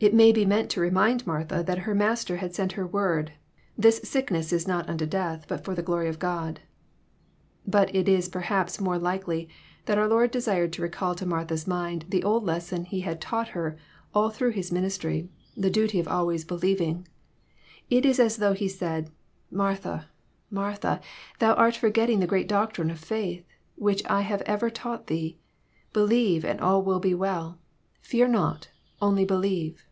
It 0.00 0.14
may 0.14 0.30
be 0.30 0.46
meant 0.46 0.70
to 0.70 0.80
remiod 0.80 1.26
Martha 1.26 1.60
that 1.66 1.78
her 1.78 1.92
Master 1.92 2.36
had 2.36 2.54
sent 2.54 2.70
her 2.78 2.86
word, 2.86 3.32
'^ 3.32 3.32
This 3.76 3.98
sickness 4.04 4.52
is 4.52 4.68
not 4.68 4.88
unto 4.88 5.06
death, 5.06 5.46
but 5.48 5.64
for 5.64 5.74
the 5.74 5.82
glory 5.82 6.06
of 6.08 6.20
God." 6.20 6.60
But 7.66 7.92
it 7.92 8.08
is 8.08 8.28
perhaps 8.28 8.80
more 8.80 8.96
likely 8.96 9.48
that 9.86 9.98
our 9.98 10.06
Lord 10.06 10.30
desired 10.30 10.72
to 10.74 10.82
recall 10.82 11.16
to 11.16 11.26
Martha's 11.26 11.66
mind 11.66 12.04
the 12.10 12.22
old 12.22 12.44
lesson 12.44 12.84
He 12.84 13.00
had 13.00 13.20
taught 13.20 13.48
her 13.48 13.76
all 14.14 14.30
through 14.30 14.52
His 14.52 14.70
ministry, 14.70 15.30
the 15.56 15.68
duty 15.68 15.98
of 15.98 16.06
always 16.06 16.44
believing. 16.44 17.08
It 17.90 18.06
is 18.06 18.20
as 18.20 18.36
though 18.36 18.52
He 18.52 18.68
said, 18.68 19.06
'^ 19.06 19.10
Mar* 19.50 19.74
tha, 19.74 20.06
Martha, 20.48 21.00
ihou 21.40 21.58
art 21.58 21.74
forgetting 21.74 22.20
the 22.20 22.28
great 22.28 22.46
doctrine 22.46 22.92
of 22.92 23.00
faith, 23.00 23.44
which 23.74 24.04
I 24.08 24.20
have 24.20 24.42
ever 24.42 24.70
taught 24.70 25.08
thee. 25.08 25.40
Believe, 25.92 26.44
and 26.44 26.60
all 26.60 26.84
will 26.84 27.00
be 27.00 27.14
well. 27.14 27.58
Fear 28.00 28.28
not: 28.28 28.68
only 29.02 29.24
believe." 29.24 29.82